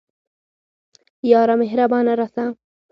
[1.31, 2.45] یاره مهربانه راسه